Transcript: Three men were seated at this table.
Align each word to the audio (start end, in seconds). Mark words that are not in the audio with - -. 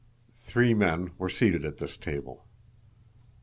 Three 0.39 0.73
men 0.73 1.11
were 1.19 1.29
seated 1.29 1.63
at 1.63 1.77
this 1.77 1.95
table. 1.95 2.47